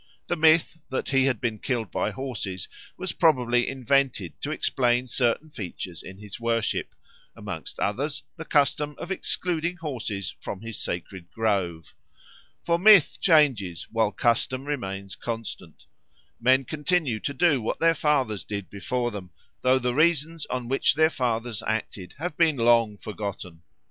[0.25, 2.67] The myth that he had been killed by horses
[2.97, 6.95] was probably invented to explain certain features in his worship,
[7.35, 11.93] amongst others the custom of excluding horses from his sacred grove.
[12.63, 15.85] For myth changes while custom remains constant;
[16.39, 19.29] men continue to do what their fathers did before them,
[19.61, 23.61] though the reasons on which their fathers acted have been long forgotten.